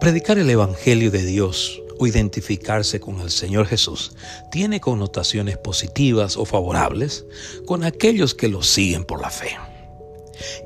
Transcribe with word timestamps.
Predicar 0.00 0.38
el 0.38 0.50
Evangelio 0.50 1.10
de 1.10 1.24
Dios 1.24 1.82
o 1.98 2.06
identificarse 2.06 3.00
con 3.00 3.20
el 3.22 3.30
Señor 3.30 3.66
Jesús 3.66 4.12
tiene 4.50 4.80
connotaciones 4.80 5.56
positivas 5.56 6.36
o 6.36 6.44
favorables 6.44 7.24
con 7.64 7.82
aquellos 7.82 8.34
que 8.34 8.48
lo 8.48 8.62
siguen 8.62 9.04
por 9.04 9.20
la 9.22 9.30
fe. 9.30 9.56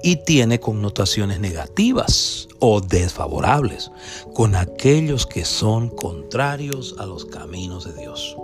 Y 0.03 0.17
tiene 0.17 0.59
connotaciones 0.59 1.39
negativas 1.39 2.49
o 2.59 2.81
desfavorables 2.81 3.91
con 4.35 4.57
aquellos 4.57 5.27
que 5.27 5.45
son 5.45 5.91
contrarios 5.91 6.97
a 6.99 7.07
los 7.07 7.25
caminos 7.25 7.85
de 7.85 8.01
Dios. 8.01 8.37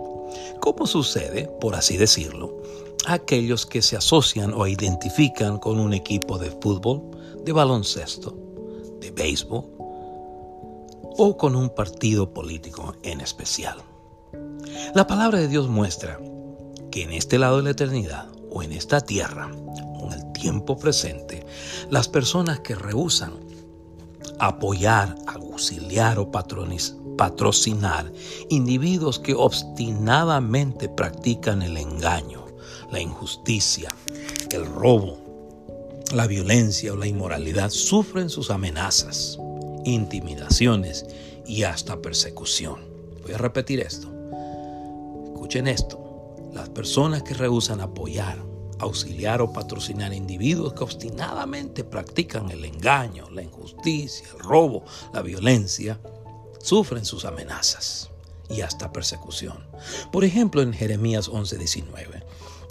¿Cómo 0.60 0.86
sucede, 0.86 1.50
por 1.60 1.74
así 1.74 1.96
decirlo, 1.96 2.62
aquellos 3.06 3.66
que 3.66 3.82
se 3.82 3.96
asocian 3.96 4.52
o 4.54 4.66
identifican 4.68 5.58
con 5.58 5.80
un 5.80 5.92
equipo 5.92 6.38
de 6.38 6.50
fútbol, 6.50 7.02
de 7.44 7.52
baloncesto, 7.52 8.36
de 9.00 9.10
béisbol, 9.10 9.64
o 11.18 11.36
con 11.36 11.56
un 11.56 11.70
partido 11.70 12.32
político 12.32 12.94
en 13.02 13.20
especial. 13.20 13.78
La 14.94 15.06
palabra 15.06 15.38
de 15.38 15.48
Dios 15.48 15.68
muestra 15.68 16.20
que 16.90 17.02
en 17.02 17.12
este 17.12 17.38
lado 17.38 17.58
de 17.58 17.62
la 17.64 17.70
eternidad 17.70 18.28
o 18.50 18.62
en 18.62 18.72
esta 18.72 19.00
tierra, 19.00 19.50
en 20.02 20.12
el 20.12 20.32
tiempo 20.32 20.78
presente, 20.78 21.46
las 21.90 22.08
personas 22.08 22.60
que 22.60 22.74
rehusan 22.74 23.32
apoyar, 24.38 25.16
auxiliar 25.26 26.18
o 26.18 26.30
patrocinar 26.30 28.12
individuos 28.50 29.18
que 29.18 29.34
obstinadamente 29.34 30.88
practican 30.88 31.62
el 31.62 31.76
engaño, 31.76 32.44
la 32.90 33.00
injusticia, 33.00 33.94
el 34.50 34.66
robo, 34.66 35.18
la 36.12 36.26
violencia 36.26 36.92
o 36.92 36.96
la 36.96 37.06
inmoralidad 37.06 37.70
sufren 37.70 38.28
sus 38.28 38.50
amenazas 38.50 39.38
intimidaciones 39.86 41.06
y 41.46 41.62
hasta 41.62 42.02
persecución. 42.02 42.80
Voy 43.22 43.32
a 43.32 43.38
repetir 43.38 43.80
esto. 43.80 44.08
Escuchen 45.32 45.68
esto. 45.68 46.02
Las 46.52 46.68
personas 46.68 47.22
que 47.22 47.34
rehusan 47.34 47.80
apoyar, 47.80 48.38
auxiliar 48.78 49.40
o 49.40 49.52
patrocinar 49.52 50.12
individuos 50.12 50.74
que 50.74 50.84
obstinadamente 50.84 51.84
practican 51.84 52.50
el 52.50 52.64
engaño, 52.64 53.30
la 53.30 53.42
injusticia, 53.42 54.26
el 54.34 54.40
robo, 54.40 54.84
la 55.12 55.22
violencia, 55.22 56.00
sufren 56.60 57.04
sus 57.04 57.24
amenazas 57.24 58.10
y 58.48 58.62
hasta 58.62 58.92
persecución. 58.92 59.66
Por 60.10 60.24
ejemplo, 60.24 60.62
en 60.62 60.72
Jeremías 60.72 61.28
11:19, 61.28 62.24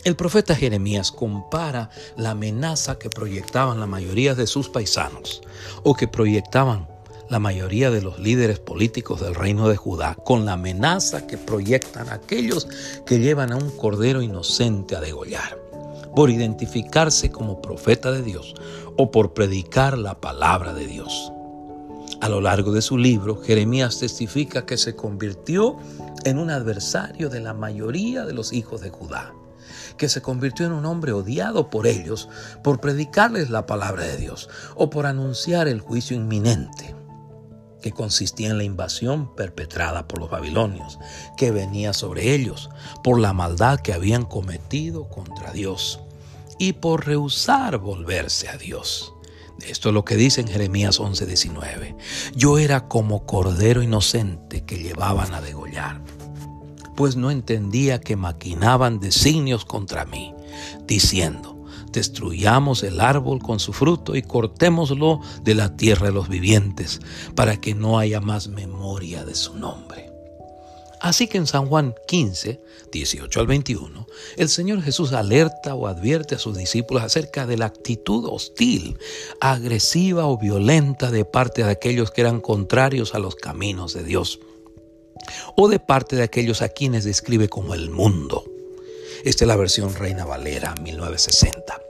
el 0.03 0.15
profeta 0.15 0.55
Jeremías 0.55 1.11
compara 1.11 1.89
la 2.17 2.31
amenaza 2.31 2.99
que 2.99 3.09
proyectaban 3.09 3.79
la 3.79 3.87
mayoría 3.87 4.35
de 4.35 4.47
sus 4.47 4.69
paisanos 4.69 5.41
o 5.83 5.95
que 5.95 6.07
proyectaban 6.07 6.94
la 7.29 7.39
mayoría 7.39 7.89
de 7.89 8.01
los 8.01 8.19
líderes 8.19 8.59
políticos 8.59 9.21
del 9.21 9.35
reino 9.35 9.67
de 9.67 9.77
Judá 9.77 10.15
con 10.23 10.45
la 10.45 10.53
amenaza 10.53 11.25
que 11.25 11.37
proyectan 11.37 12.09
aquellos 12.09 12.67
que 13.05 13.19
llevan 13.19 13.51
a 13.51 13.55
un 13.55 13.71
cordero 13.71 14.21
inocente 14.21 14.95
a 14.95 15.01
degollar, 15.01 15.57
por 16.15 16.29
identificarse 16.29 17.31
como 17.31 17.61
profeta 17.61 18.11
de 18.11 18.21
Dios 18.21 18.53
o 18.95 19.11
por 19.11 19.33
predicar 19.33 19.97
la 19.97 20.21
palabra 20.21 20.73
de 20.73 20.85
Dios. 20.85 21.31
A 22.21 22.29
lo 22.29 22.41
largo 22.41 22.71
de 22.71 22.81
su 22.81 22.97
libro, 22.97 23.41
Jeremías 23.41 23.99
testifica 23.99 24.65
que 24.65 24.77
se 24.77 24.95
convirtió 24.95 25.77
en 26.23 26.37
un 26.37 26.49
adversario 26.49 27.29
de 27.29 27.39
la 27.39 27.53
mayoría 27.53 28.25
de 28.25 28.33
los 28.33 28.53
hijos 28.53 28.81
de 28.81 28.89
Judá, 28.89 29.33
que 29.97 30.09
se 30.09 30.21
convirtió 30.21 30.65
en 30.65 30.71
un 30.71 30.85
hombre 30.85 31.11
odiado 31.11 31.69
por 31.69 31.87
ellos 31.87 32.29
por 32.63 32.79
predicarles 32.79 33.49
la 33.49 33.65
palabra 33.65 34.03
de 34.03 34.17
Dios 34.17 34.49
o 34.75 34.89
por 34.89 35.07
anunciar 35.07 35.67
el 35.67 35.81
juicio 35.81 36.15
inminente 36.15 36.95
que 37.85 37.91
consistía 37.91 38.49
en 38.49 38.57
la 38.57 38.63
invasión 38.63 39.35
perpetrada 39.35 40.07
por 40.07 40.19
los 40.19 40.31
babilonios, 40.31 40.97
que 41.37 41.51
venía 41.51 41.93
sobre 41.93 42.33
ellos 42.33 42.71
por 43.03 43.19
la 43.19 43.31
maldad 43.31 43.79
que 43.79 43.93
habían 43.93 44.25
cometido 44.25 45.07
contra 45.07 45.51
Dios 45.51 45.99
y 46.57 46.73
por 46.73 47.05
rehusar 47.05 47.77
volverse 47.77 48.49
a 48.49 48.57
Dios. 48.57 49.13
Esto 49.63 49.89
es 49.89 49.93
lo 49.93 50.03
que 50.03 50.15
dice 50.15 50.41
en 50.41 50.47
Jeremías 50.47 50.99
11:19. 50.99 51.95
Yo 52.35 52.57
era 52.57 52.87
como 52.87 53.27
cordero 53.27 53.83
inocente 53.83 54.65
que 54.65 54.79
llevaban 54.79 55.35
a 55.35 55.41
degollar, 55.41 56.01
pues 56.95 57.15
no 57.15 57.29
entendía 57.29 58.01
que 58.01 58.15
maquinaban 58.15 58.99
designios 58.99 59.63
contra 59.63 60.05
mí, 60.05 60.33
diciendo, 60.87 61.54
destruyamos 61.95 62.83
el 62.83 63.01
árbol 63.01 63.41
con 63.41 63.59
su 63.59 63.73
fruto 63.73 64.15
y 64.15 64.21
cortémoslo 64.21 65.21
de 65.41 65.55
la 65.55 65.75
tierra 65.75 66.07
de 66.07 66.13
los 66.13 66.29
vivientes, 66.29 66.99
para 67.33 67.59
que 67.59 67.73
no 67.73 67.97
haya 67.97 68.21
más 68.21 68.47
memoria 68.47 69.25
de 69.25 69.33
su 69.33 69.55
nombre. 69.55 70.11
Así 71.01 71.27
que 71.27 71.37
en 71.37 71.45
San 71.45 71.67
Juan 71.67 71.93
15, 72.07 72.61
18 72.91 73.39
al 73.39 73.47
21, 73.47 74.07
el 74.37 74.49
Señor 74.49 74.81
Jesús 74.81 75.13
alerta 75.13 75.75
o 75.75 75.87
advierte 75.87 76.35
a 76.35 76.39
sus 76.39 76.57
discípulos 76.57 77.03
acerca 77.03 77.45
de 77.45 77.57
la 77.57 77.65
actitud 77.65 78.25
hostil, 78.27 78.97
agresiva 79.39 80.25
o 80.25 80.37
violenta 80.37 81.11
de 81.11 81.25
parte 81.25 81.63
de 81.63 81.69
aquellos 81.69 82.11
que 82.11 82.21
eran 82.21 82.41
contrarios 82.41 83.13
a 83.13 83.19
los 83.19 83.35
caminos 83.35 83.93
de 83.93 84.03
Dios, 84.03 84.39
o 85.55 85.67
de 85.67 85.79
parte 85.79 86.15
de 86.15 86.23
aquellos 86.23 86.61
a 86.61 86.69
quienes 86.69 87.03
describe 87.03 87.49
como 87.49 87.73
el 87.73 87.89
mundo. 87.89 88.54
Esta 89.25 89.43
es 89.43 89.47
la 89.47 89.55
versión 89.55 89.95
Reina 89.95 90.23
Valera 90.23 90.75
1960. 90.83 91.81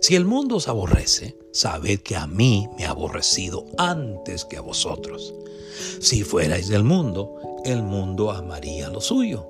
Si 0.00 0.16
el 0.16 0.24
mundo 0.24 0.56
os 0.56 0.68
aborrece, 0.68 1.36
sabed 1.52 2.00
que 2.00 2.16
a 2.16 2.26
mí 2.26 2.66
me 2.78 2.86
ha 2.86 2.90
aborrecido 2.92 3.66
antes 3.76 4.46
que 4.46 4.56
a 4.56 4.62
vosotros. 4.62 5.34
Si 6.00 6.24
fuerais 6.24 6.68
del 6.68 6.82
mundo, 6.82 7.36
el 7.66 7.82
mundo 7.82 8.30
amaría 8.30 8.88
lo 8.88 9.02
suyo. 9.02 9.46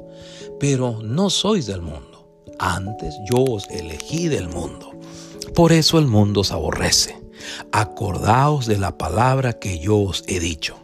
Pero 0.58 0.98
no 1.00 1.30
sois 1.30 1.66
del 1.66 1.80
mundo. 1.80 2.26
Antes 2.58 3.14
yo 3.30 3.44
os 3.44 3.70
elegí 3.70 4.26
del 4.26 4.48
mundo. 4.48 4.90
Por 5.54 5.70
eso 5.70 6.00
el 6.00 6.08
mundo 6.08 6.40
os 6.40 6.50
aborrece. 6.50 7.22
Acordaos 7.70 8.66
de 8.66 8.78
la 8.78 8.98
palabra 8.98 9.60
que 9.60 9.78
yo 9.78 9.96
os 9.96 10.24
he 10.26 10.40
dicho. 10.40 10.74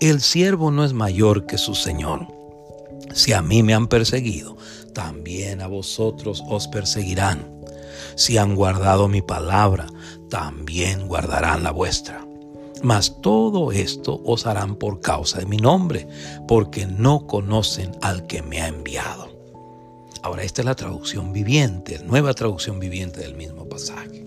El 0.00 0.20
siervo 0.22 0.72
no 0.72 0.84
es 0.84 0.92
mayor 0.92 1.46
que 1.46 1.56
su 1.56 1.76
Señor. 1.76 2.26
Si 3.14 3.32
a 3.32 3.42
mí 3.42 3.62
me 3.62 3.74
han 3.74 3.86
perseguido, 3.86 4.56
también 4.94 5.60
a 5.60 5.66
vosotros 5.66 6.42
os 6.48 6.68
perseguirán. 6.68 7.52
Si 8.14 8.38
han 8.38 8.54
guardado 8.54 9.08
mi 9.08 9.20
palabra, 9.20 9.86
también 10.30 11.06
guardarán 11.06 11.62
la 11.62 11.72
vuestra. 11.72 12.26
Mas 12.82 13.20
todo 13.20 13.72
esto 13.72 14.20
os 14.24 14.46
harán 14.46 14.76
por 14.76 15.00
causa 15.00 15.38
de 15.38 15.46
mi 15.46 15.56
nombre, 15.56 16.06
porque 16.46 16.86
no 16.86 17.26
conocen 17.26 17.92
al 18.02 18.26
que 18.26 18.42
me 18.42 18.60
ha 18.60 18.68
enviado. 18.68 19.32
Ahora 20.22 20.42
esta 20.42 20.62
es 20.62 20.66
la 20.66 20.74
traducción 20.74 21.32
viviente, 21.32 21.98
nueva 22.04 22.32
traducción 22.32 22.80
viviente 22.80 23.20
del 23.20 23.34
mismo 23.34 23.68
pasaje. 23.68 24.24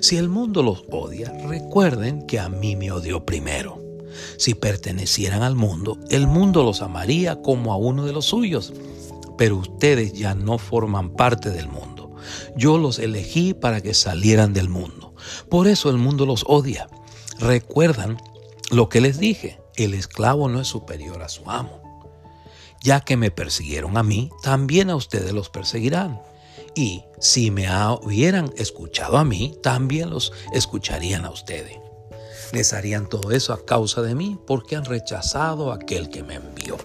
Si 0.00 0.16
el 0.16 0.28
mundo 0.28 0.62
los 0.62 0.84
odia, 0.90 1.32
recuerden 1.46 2.26
que 2.26 2.38
a 2.38 2.48
mí 2.48 2.76
me 2.76 2.92
odió 2.92 3.24
primero. 3.24 3.80
Si 4.36 4.54
pertenecieran 4.54 5.42
al 5.42 5.54
mundo, 5.54 5.98
el 6.10 6.26
mundo 6.26 6.64
los 6.64 6.82
amaría 6.82 7.40
como 7.40 7.72
a 7.72 7.76
uno 7.76 8.04
de 8.04 8.12
los 8.12 8.26
suyos, 8.26 8.72
pero 9.42 9.56
ustedes 9.56 10.12
ya 10.12 10.36
no 10.36 10.56
forman 10.56 11.14
parte 11.14 11.50
del 11.50 11.66
mundo 11.66 12.02
yo 12.56 12.78
los 12.78 13.00
elegí 13.00 13.54
para 13.54 13.80
que 13.80 13.92
salieran 13.92 14.52
del 14.52 14.68
mundo. 14.68 15.16
Por 15.50 15.66
eso 15.66 15.90
el 15.90 15.98
mundo 15.98 16.26
los 16.26 16.44
odia. 16.46 16.86
Recuerdan 17.40 18.22
lo 18.70 18.88
que 18.88 19.00
les 19.00 19.18
dije, 19.18 19.60
el 19.74 19.94
esclavo 19.94 20.48
no 20.48 20.60
es 20.60 20.68
superior 20.68 21.22
a 21.22 21.28
su 21.28 21.50
amo. 21.50 21.80
Ya 22.84 23.00
que 23.00 23.16
me 23.16 23.32
persiguieron 23.32 23.96
a 23.96 24.04
mí, 24.04 24.30
también 24.44 24.90
a 24.90 24.96
ustedes 24.96 25.32
los 25.32 25.50
perseguirán. 25.50 26.22
Y 26.76 27.02
si 27.18 27.50
me 27.50 27.66
hubieran 28.02 28.52
escuchado 28.56 29.18
a 29.18 29.24
mí, 29.24 29.56
también 29.60 30.08
los 30.10 30.32
escucharían 30.52 31.24
a 31.24 31.30
ustedes. 31.30 31.78
Les 32.52 32.72
harían 32.72 33.08
todo 33.08 33.32
eso 33.32 33.52
a 33.52 33.64
causa 33.64 34.02
de 34.02 34.14
mí 34.14 34.38
porque 34.46 34.76
han 34.76 34.84
rechazado 34.84 35.72
a 35.72 35.76
aquel 35.76 36.10
que 36.10 36.22
me 36.22 36.34
envió. 36.34 36.76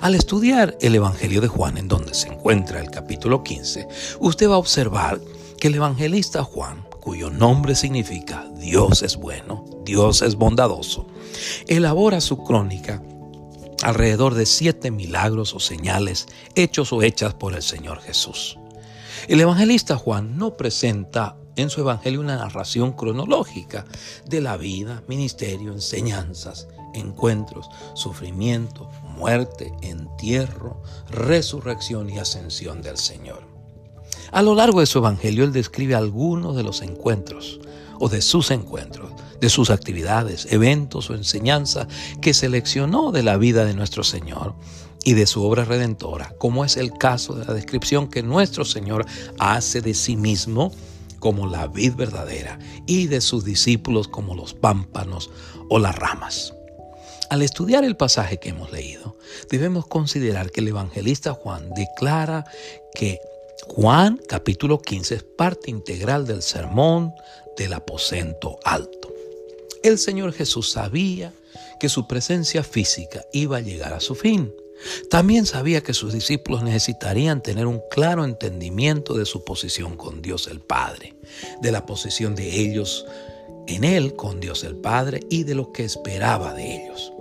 Al 0.00 0.14
estudiar 0.14 0.78
el 0.80 0.94
Evangelio 0.94 1.40
de 1.40 1.48
Juan, 1.48 1.76
en 1.76 1.88
donde 1.88 2.14
se 2.14 2.28
encuentra 2.28 2.80
el 2.80 2.90
capítulo 2.90 3.42
15, 3.42 3.88
usted 4.20 4.48
va 4.48 4.54
a 4.54 4.58
observar 4.58 5.20
que 5.58 5.68
el 5.68 5.74
evangelista 5.74 6.42
Juan, 6.42 6.86
cuyo 7.00 7.28
nombre 7.28 7.74
significa 7.74 8.48
Dios 8.56 9.02
es 9.02 9.16
bueno, 9.16 9.66
Dios 9.84 10.22
es 10.22 10.36
bondadoso, 10.36 11.06
elabora 11.68 12.20
su 12.22 12.38
crónica 12.44 13.02
alrededor 13.82 14.34
de 14.34 14.46
siete 14.46 14.90
milagros 14.90 15.54
o 15.54 15.60
señales 15.60 16.28
hechos 16.54 16.92
o 16.92 17.02
hechas 17.02 17.34
por 17.34 17.54
el 17.54 17.62
Señor 17.62 18.00
Jesús. 18.00 18.58
El 19.28 19.40
evangelista 19.40 19.96
Juan 19.96 20.38
no 20.38 20.56
presenta 20.56 21.36
en 21.56 21.68
su 21.68 21.80
evangelio 21.80 22.20
una 22.20 22.36
narración 22.36 22.92
cronológica 22.92 23.84
de 24.26 24.40
la 24.40 24.56
vida, 24.56 25.02
ministerio, 25.08 25.72
enseñanzas, 25.72 26.68
encuentros, 26.94 27.68
sufrimiento, 27.94 28.90
muerte, 29.20 29.70
entierro, 29.82 30.82
resurrección 31.10 32.08
y 32.08 32.18
ascensión 32.18 32.80
del 32.80 32.96
Señor. 32.96 33.46
A 34.32 34.40
lo 34.40 34.54
largo 34.54 34.80
de 34.80 34.86
su 34.86 34.98
evangelio, 34.98 35.44
él 35.44 35.52
describe 35.52 35.94
algunos 35.94 36.56
de 36.56 36.62
los 36.62 36.80
encuentros 36.80 37.60
o 37.98 38.08
de 38.08 38.22
sus 38.22 38.50
encuentros, 38.50 39.12
de 39.40 39.50
sus 39.50 39.68
actividades, 39.68 40.46
eventos 40.50 41.10
o 41.10 41.14
enseñanza 41.14 41.86
que 42.22 42.32
seleccionó 42.32 43.12
de 43.12 43.22
la 43.22 43.36
vida 43.36 43.66
de 43.66 43.74
nuestro 43.74 44.04
Señor 44.04 44.54
y 45.04 45.12
de 45.12 45.26
su 45.26 45.44
obra 45.44 45.66
redentora, 45.66 46.34
como 46.38 46.64
es 46.64 46.78
el 46.78 46.94
caso 46.94 47.34
de 47.34 47.44
la 47.44 47.52
descripción 47.52 48.08
que 48.08 48.22
nuestro 48.22 48.64
Señor 48.64 49.04
hace 49.38 49.82
de 49.82 49.92
sí 49.92 50.16
mismo 50.16 50.72
como 51.18 51.46
la 51.46 51.66
vid 51.66 51.94
verdadera 51.94 52.58
y 52.86 53.06
de 53.06 53.20
sus 53.20 53.44
discípulos 53.44 54.08
como 54.08 54.34
los 54.34 54.54
pámpanos 54.54 55.30
o 55.68 55.78
las 55.78 55.94
ramas. 55.94 56.54
Al 57.30 57.42
estudiar 57.42 57.84
el 57.84 57.96
pasaje 57.96 58.38
que 58.38 58.48
hemos 58.48 58.72
leído, 58.72 59.16
debemos 59.48 59.86
considerar 59.86 60.50
que 60.50 60.62
el 60.62 60.66
evangelista 60.66 61.32
Juan 61.32 61.70
declara 61.76 62.44
que 62.92 63.20
Juan 63.68 64.20
capítulo 64.26 64.80
15 64.80 65.14
es 65.14 65.22
parte 65.22 65.70
integral 65.70 66.26
del 66.26 66.42
sermón 66.42 67.14
del 67.56 67.72
aposento 67.74 68.58
alto. 68.64 69.14
El 69.84 69.98
Señor 69.98 70.32
Jesús 70.32 70.72
sabía 70.72 71.32
que 71.78 71.88
su 71.88 72.08
presencia 72.08 72.64
física 72.64 73.24
iba 73.32 73.58
a 73.58 73.60
llegar 73.60 73.92
a 73.92 74.00
su 74.00 74.16
fin. 74.16 74.52
También 75.08 75.46
sabía 75.46 75.84
que 75.84 75.94
sus 75.94 76.12
discípulos 76.12 76.64
necesitarían 76.64 77.44
tener 77.44 77.68
un 77.68 77.80
claro 77.92 78.24
entendimiento 78.24 79.14
de 79.14 79.24
su 79.24 79.44
posición 79.44 79.96
con 79.96 80.20
Dios 80.20 80.48
el 80.48 80.58
Padre, 80.58 81.14
de 81.62 81.70
la 81.70 81.86
posición 81.86 82.34
de 82.34 82.60
ellos 82.60 83.06
en 83.68 83.84
Él 83.84 84.16
con 84.16 84.40
Dios 84.40 84.64
el 84.64 84.74
Padre 84.74 85.20
y 85.30 85.44
de 85.44 85.54
lo 85.54 85.70
que 85.70 85.84
esperaba 85.84 86.54
de 86.54 86.86
ellos. 86.86 87.12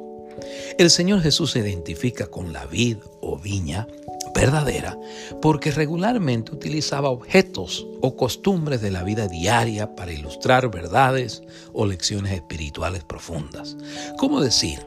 El 0.80 0.90
Señor 0.90 1.20
Jesús 1.20 1.52
se 1.52 1.60
identifica 1.60 2.28
con 2.28 2.54
la 2.54 2.66
vid 2.66 3.00
o 3.20 3.38
viña 3.38 3.86
verdadera 4.34 4.98
porque 5.42 5.72
regularmente 5.72 6.54
utilizaba 6.54 7.10
objetos 7.10 7.86
o 8.00 8.16
costumbres 8.16 8.80
de 8.80 8.90
la 8.90 9.04
vida 9.04 9.28
diaria 9.28 9.94
para 9.94 10.14
ilustrar 10.14 10.72
verdades 10.72 11.44
o 11.74 11.86
lecciones 11.86 12.32
espirituales 12.32 13.04
profundas. 13.04 13.76
Como 14.18 14.40
decir, 14.40 14.80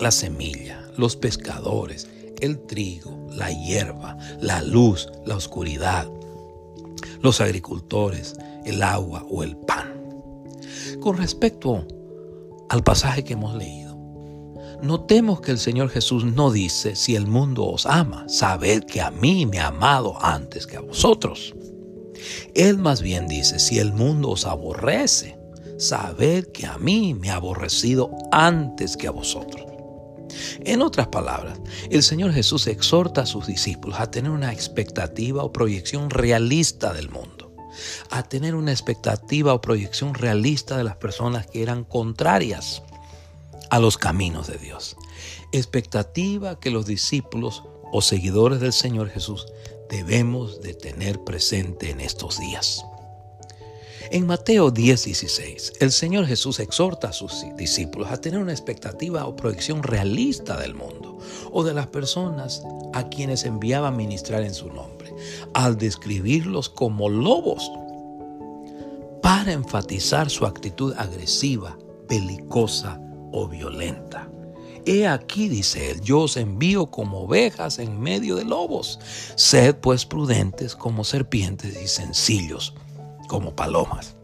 la 0.00 0.10
semilla, 0.10 0.84
los 0.96 1.14
pescadores, 1.14 2.08
el 2.40 2.58
trigo, 2.58 3.28
la 3.30 3.52
hierba, 3.52 4.18
la 4.40 4.60
luz, 4.62 5.08
la 5.24 5.36
oscuridad, 5.36 6.10
los 7.22 7.40
agricultores, 7.40 8.34
el 8.66 8.82
agua 8.82 9.24
o 9.30 9.44
el 9.44 9.56
pan. 9.56 9.94
Con 10.98 11.16
respecto 11.16 11.86
al 12.68 12.82
pasaje 12.82 13.22
que 13.22 13.34
hemos 13.34 13.54
leído, 13.54 13.87
notemos 14.82 15.40
que 15.40 15.52
el 15.52 15.58
Señor 15.58 15.90
Jesús 15.90 16.24
no 16.24 16.50
dice, 16.50 16.96
si 16.96 17.16
el 17.16 17.26
mundo 17.26 17.66
os 17.66 17.86
ama, 17.86 18.24
sabed 18.28 18.84
que 18.84 19.00
a 19.00 19.10
mí 19.10 19.46
me 19.46 19.58
ha 19.58 19.68
amado 19.68 20.16
antes 20.24 20.66
que 20.66 20.76
a 20.76 20.80
vosotros. 20.80 21.54
Él 22.54 22.78
más 22.78 23.02
bien 23.02 23.28
dice, 23.28 23.58
si 23.58 23.78
el 23.78 23.92
mundo 23.92 24.30
os 24.30 24.46
aborrece, 24.46 25.38
sabed 25.78 26.46
que 26.48 26.66
a 26.66 26.78
mí 26.78 27.14
me 27.14 27.30
ha 27.30 27.36
aborrecido 27.36 28.10
antes 28.32 28.96
que 28.96 29.06
a 29.06 29.12
vosotros. 29.12 29.64
En 30.60 30.82
otras 30.82 31.08
palabras, 31.08 31.58
el 31.90 32.02
Señor 32.02 32.32
Jesús 32.32 32.66
exhorta 32.66 33.22
a 33.22 33.26
sus 33.26 33.46
discípulos 33.46 33.98
a 33.98 34.10
tener 34.10 34.30
una 34.30 34.52
expectativa 34.52 35.42
o 35.42 35.52
proyección 35.52 36.10
realista 36.10 36.92
del 36.92 37.08
mundo, 37.10 37.52
a 38.10 38.22
tener 38.22 38.54
una 38.54 38.72
expectativa 38.72 39.54
o 39.54 39.60
proyección 39.60 40.14
realista 40.14 40.76
de 40.76 40.84
las 40.84 40.96
personas 40.96 41.46
que 41.46 41.62
eran 41.62 41.84
contrarias 41.84 42.82
a 43.70 43.78
los 43.78 43.98
caminos 43.98 44.46
de 44.46 44.58
Dios. 44.58 44.96
Expectativa 45.52 46.58
que 46.58 46.70
los 46.70 46.86
discípulos 46.86 47.62
o 47.92 48.02
seguidores 48.02 48.60
del 48.60 48.72
Señor 48.72 49.08
Jesús 49.08 49.46
debemos 49.88 50.60
de 50.60 50.74
tener 50.74 51.24
presente 51.24 51.90
en 51.90 52.00
estos 52.00 52.38
días. 52.38 52.84
En 54.10 54.26
Mateo 54.26 54.70
10:16, 54.70 55.74
el 55.80 55.92
Señor 55.92 56.26
Jesús 56.26 56.60
exhorta 56.60 57.08
a 57.08 57.12
sus 57.12 57.44
discípulos 57.56 58.10
a 58.10 58.18
tener 58.18 58.40
una 58.40 58.52
expectativa 58.52 59.26
o 59.26 59.36
proyección 59.36 59.82
realista 59.82 60.58
del 60.58 60.74
mundo 60.74 61.18
o 61.52 61.62
de 61.62 61.74
las 61.74 61.88
personas 61.88 62.62
a 62.94 63.08
quienes 63.10 63.44
enviaba 63.44 63.88
a 63.88 63.92
ministrar 63.92 64.42
en 64.44 64.54
su 64.54 64.68
nombre, 64.72 65.14
al 65.52 65.76
describirlos 65.76 66.70
como 66.70 67.10
lobos, 67.10 67.70
para 69.22 69.52
enfatizar 69.52 70.30
su 70.30 70.46
actitud 70.46 70.94
agresiva, 70.96 71.76
belicosa 72.08 72.98
o 73.32 73.48
violenta. 73.48 74.28
He 74.86 75.06
aquí, 75.06 75.48
dice 75.48 75.90
él, 75.90 76.00
yo 76.00 76.20
os 76.20 76.36
envío 76.36 76.86
como 76.86 77.20
ovejas 77.20 77.78
en 77.78 78.00
medio 78.00 78.36
de 78.36 78.44
lobos. 78.44 78.98
Sed 79.36 79.76
pues 79.76 80.06
prudentes 80.06 80.74
como 80.74 81.04
serpientes 81.04 81.80
y 81.82 81.88
sencillos 81.88 82.74
como 83.28 83.54
palomas. 83.54 84.16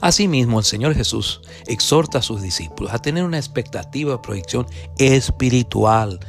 Asimismo, 0.00 0.58
el 0.58 0.64
Señor 0.64 0.94
Jesús 0.94 1.40
exhorta 1.66 2.18
a 2.18 2.22
sus 2.22 2.42
discípulos 2.42 2.92
a 2.92 2.98
tener 2.98 3.24
una 3.24 3.38
expectativa 3.38 4.12
de 4.12 4.18
proyección 4.18 4.66
espiritual 4.98 6.20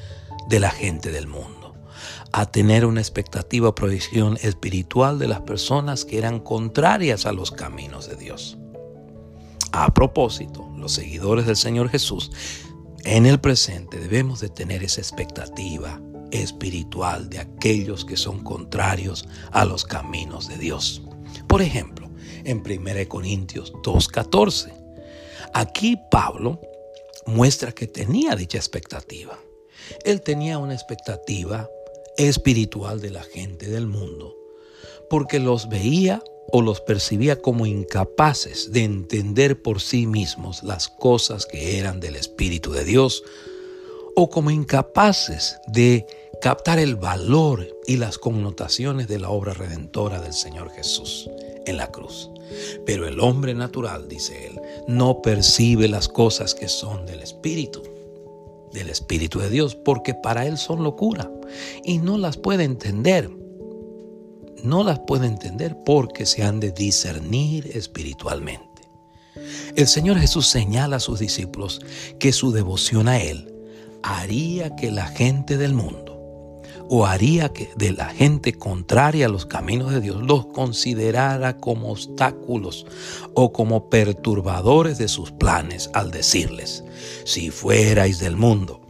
de 0.50 0.60
la 0.60 0.72
gente 0.72 1.12
del 1.12 1.28
mundo, 1.28 1.76
a 2.32 2.46
tener 2.46 2.86
una 2.86 3.02
expectativa 3.02 3.68
de 3.68 3.74
proyección 3.74 4.38
espiritual 4.42 5.20
de 5.20 5.28
las 5.28 5.42
personas 5.42 6.06
que 6.06 6.18
eran 6.18 6.40
contrarias 6.40 7.26
a 7.26 7.34
los 7.34 7.52
caminos 7.52 8.08
de 8.10 8.16
Dios. 8.16 8.58
A 9.72 9.94
propósito, 9.94 10.70
los 10.78 10.94
seguidores 10.94 11.46
del 11.46 11.56
Señor 11.56 11.90
Jesús 11.90 12.32
en 13.04 13.26
el 13.26 13.40
presente 13.40 13.98
debemos 14.00 14.40
de 14.40 14.50
tener 14.50 14.84
esa 14.84 15.02
expectativa 15.02 16.02
espiritual 16.32 17.30
de 17.30 17.40
aquellos 17.40 18.04
que 18.04 18.18
son 18.18 18.44
contrarios 18.44 19.28
a 19.52 19.66
los 19.66 19.86
caminos 19.86 20.48
de 20.48 20.58
Dios. 20.58 21.02
Por 21.48 21.62
ejemplo, 21.62 22.10
en 22.44 22.60
1 22.66 23.08
Corintios 23.08 23.74
2.14, 23.84 24.74
aquí 25.54 25.98
Pablo 26.12 26.60
muestra 27.26 27.72
que 27.72 27.88
tenía 27.88 28.36
dicha 28.36 28.58
expectativa. 28.58 29.38
Él 30.04 30.22
tenía 30.22 30.58
una 30.58 30.74
expectativa 30.74 31.70
espiritual 32.18 33.00
de 33.00 33.12
la 33.12 33.24
gente 33.24 33.70
del 33.70 33.88
mundo, 33.88 34.36
porque 35.10 35.40
los 35.40 35.70
veía 35.70 36.22
o 36.52 36.62
los 36.62 36.82
percibía 36.82 37.42
como 37.42 37.66
incapaces 37.66 38.72
de 38.72 38.84
entender 38.84 39.62
por 39.62 39.82
sí 39.82 40.08
mismos 40.08 40.64
las 40.64 40.88
cosas 40.88 41.46
que 41.46 41.78
eran 41.78 42.00
del 42.00 42.16
Espíritu 42.16 42.72
de 42.72 42.86
Dios, 42.86 43.24
o 44.16 44.30
como 44.30 44.50
incapaces 44.50 45.58
de 45.68 46.08
captar 46.42 46.80
el 46.80 46.96
valor 46.96 47.68
y 47.86 47.98
las 47.98 48.18
connotaciones 48.18 49.08
de 49.08 49.20
la 49.20 49.30
obra 49.30 49.54
redentora 49.54 50.22
del 50.22 50.34
Señor 50.34 50.72
Jesús 50.72 51.30
en 51.66 51.78
la 51.78 51.92
cruz. 51.92 52.30
Pero 52.86 53.08
el 53.08 53.20
hombre 53.20 53.54
natural, 53.54 54.08
dice 54.08 54.48
él, 54.48 54.60
no 54.88 55.22
percibe 55.22 55.88
las 55.88 56.08
cosas 56.08 56.56
que 56.56 56.68
son 56.68 57.06
del 57.06 57.22
Espíritu, 57.22 57.84
del 58.72 58.90
Espíritu 58.90 59.40
de 59.40 59.50
Dios, 59.50 59.76
porque 59.76 60.14
para 60.14 60.46
él 60.46 60.58
son 60.58 60.84
locura 60.84 61.30
y 61.84 62.00
no 62.00 62.18
las 62.18 62.38
puede 62.38 62.64
entender. 62.64 63.30
No 64.64 64.84
las 64.84 65.00
puede 65.00 65.28
entender 65.28 65.78
porque 65.86 66.26
se 66.26 66.44
han 66.44 66.60
de 66.60 66.72
discernir 66.72 67.72
espiritualmente. 67.74 68.68
El 69.76 69.88
Señor 69.88 70.18
Jesús 70.18 70.48
señala 70.48 70.98
a 70.98 71.00
sus 71.00 71.20
discípulos 71.20 71.82
que 72.20 72.34
su 72.34 72.52
devoción 72.52 73.08
a 73.08 73.20
Él 73.20 73.54
haría 74.04 74.76
que 74.76 74.92
la 74.92 75.08
gente 75.08 75.58
del 75.58 75.74
mundo 75.74 76.08
o 76.90 77.06
haría 77.06 77.50
que 77.50 77.70
de 77.76 77.92
la 77.92 78.10
gente 78.10 78.54
contraria 78.54 79.26
a 79.26 79.30
los 79.30 79.46
caminos 79.46 79.92
de 79.92 80.02
Dios 80.02 80.22
los 80.24 80.48
considerara 80.48 81.58
como 81.58 81.92
obstáculos 81.92 82.86
o 83.34 83.52
como 83.52 83.90
perturbadores 83.90 84.98
de 84.98 85.08
sus 85.08 85.32
planes 85.32 85.90
al 85.94 86.12
decirles, 86.12 86.84
si 87.26 87.50
fuerais 87.50 88.20
del 88.20 88.38
mundo, 88.38 88.82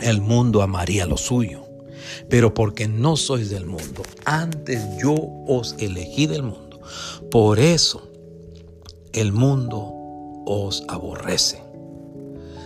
el 0.00 0.20
mundo 0.20 0.62
amaría 0.62 1.06
lo 1.06 1.16
suyo, 1.16 1.64
pero 2.28 2.54
porque 2.54 2.88
no 2.88 3.16
sois 3.16 3.50
del 3.50 3.66
mundo, 3.66 4.02
antes 4.24 4.82
yo 5.02 5.14
os 5.46 5.74
elegí 5.78 6.26
del 6.26 6.42
mundo, 6.42 6.80
por 7.30 7.58
eso 7.58 8.08
el 9.12 9.32
mundo 9.32 9.94
os 10.46 10.84
aborrece. 10.88 11.62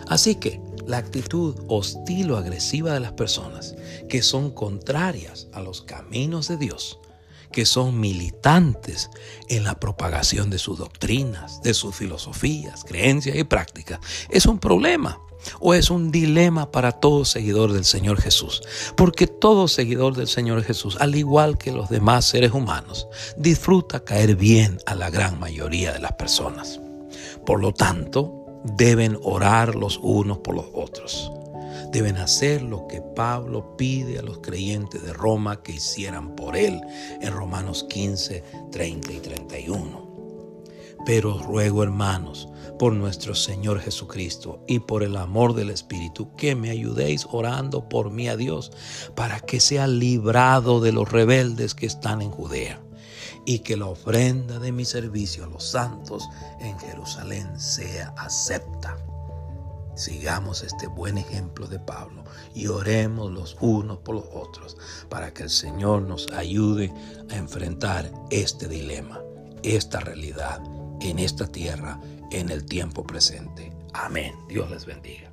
Así 0.07 0.35
que 0.35 0.61
la 0.87 0.99
actitud 0.99 1.57
hostil 1.69 2.31
o 2.31 2.37
agresiva 2.37 2.93
de 2.93 3.01
las 3.01 3.13
personas 3.13 3.75
que 4.09 4.23
son 4.23 4.51
contrarias 4.51 5.49
a 5.53 5.61
los 5.61 5.83
caminos 5.83 6.49
de 6.49 6.59
Dios, 6.59 6.99
que 7.53 7.65
son 7.65 8.01
militantes 8.01 9.11
en 9.49 9.65
la 9.65 9.79
propagación 9.79 10.51
de 10.51 10.59
sus 10.59 10.79
doctrinas, 10.79 11.63
de 11.63 11.73
sus 11.73 11.95
filosofías, 11.95 12.85
creencias 12.85 13.37
y 13.37 13.45
prácticas, 13.45 14.01
es 14.29 14.47
un 14.47 14.59
problema 14.59 15.21
o 15.61 15.75
es 15.75 15.91
un 15.91 16.11
dilema 16.11 16.71
para 16.71 16.93
todo 16.93 17.25
seguidor 17.25 17.73
del 17.73 17.85
Señor 17.85 18.21
Jesús. 18.21 18.63
Porque 18.97 19.27
todo 19.27 19.69
seguidor 19.69 20.17
del 20.17 20.29
Señor 20.29 20.63
Jesús, 20.63 20.97
al 21.01 21.15
igual 21.15 21.59
que 21.59 21.73
los 21.73 21.89
demás 21.89 22.25
seres 22.25 22.53
humanos, 22.53 23.09
disfruta 23.37 24.05
caer 24.05 24.37
bien 24.37 24.79
a 24.87 24.95
la 24.95 25.11
gran 25.11 25.39
mayoría 25.39 25.93
de 25.93 26.01
las 26.01 26.13
personas. 26.13 26.81
Por 27.45 27.61
lo 27.61 27.73
tanto, 27.73 28.45
deben 28.65 29.19
orar 29.23 29.75
los 29.75 29.99
unos 30.03 30.39
por 30.39 30.55
los 30.55 30.67
otros. 30.73 31.31
Deben 31.93 32.17
hacer 32.17 32.63
lo 32.63 32.87
que 32.89 33.01
Pablo 33.01 33.77
pide 33.77 34.19
a 34.19 34.23
los 34.23 34.39
creyentes 34.39 35.03
de 35.03 35.13
Roma 35.13 35.63
que 35.63 35.73
hicieran 35.73 36.35
por 36.35 36.57
él 36.57 36.81
en 37.21 37.33
Romanos 37.33 37.87
15, 37.89 38.43
30 38.73 39.13
y 39.13 39.19
31. 39.19 40.14
Pero 41.05 41.39
ruego, 41.39 41.83
hermanos, 41.83 42.49
por 42.79 42.93
nuestro 42.95 43.35
Señor 43.35 43.81
Jesucristo 43.81 44.65
y 44.67 44.81
por 44.81 45.03
el 45.03 45.17
amor 45.17 45.55
del 45.55 45.71
Espíritu, 45.71 46.35
que 46.37 46.55
me 46.55 46.71
ayudéis 46.71 47.27
orando 47.31 47.89
por 47.89 48.11
mí 48.11 48.29
a 48.29 48.37
Dios, 48.37 48.73
para 49.15 49.41
que 49.41 49.61
sea 49.61 49.87
librado 49.87 50.81
de 50.81 50.93
los 50.93 51.11
rebeldes 51.11 51.75
que 51.75 51.87
están 51.87 52.23
en 52.23 52.31
Judea, 52.31 52.81
y 53.45 53.61
que 53.61 53.77
la 53.77 53.87
ofrenda 53.87 54.59
de 54.59 54.73
mi 54.73 54.85
servicio 54.85 55.45
a 55.45 55.49
los 55.49 55.65
santos 55.65 56.27
en 56.61 56.79
Jerusalén 56.79 57.61
sea 57.61 58.15
acepta. 58.17 58.97
Sigamos 59.95 60.63
este 60.63 60.89
buen 60.89 61.19
ejemplo 61.19 61.69
de 61.69 61.79
Pablo 61.79 62.25
y 62.53 62.67
oremos 62.67 63.31
los 63.31 63.57
unos 63.61 63.99
por 63.99 64.17
los 64.17 64.25
otros 64.35 64.77
para 65.09 65.33
que 65.33 65.45
el 65.45 65.51
Señor 65.51 66.03
nos 66.03 66.33
ayude 66.33 66.93
a 67.31 67.37
enfrentar 67.37 68.11
este 68.31 68.67
dilema, 68.67 69.21
esta 69.63 70.01
realidad 70.01 70.61
en 71.01 71.19
esta 71.19 71.47
tierra 71.47 72.01
en 72.31 72.51
el 72.51 72.65
tiempo 72.65 73.05
presente. 73.05 73.73
Amén. 73.93 74.35
Dios 74.49 74.71
les 74.71 74.87
bendiga. 74.87 75.31